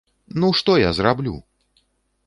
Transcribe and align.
Ну 0.43 0.49
што 0.61 0.77
я 0.85 0.89
зраблю?! 1.01 1.37